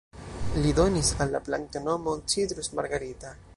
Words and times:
Li 0.63 0.71
donis 0.79 1.11
al 1.25 1.35
la 1.35 1.43
planto 1.49 1.83
la 1.83 1.87
nomon 1.91 2.25
"Citrus 2.35 2.73
margarita". 2.81 3.37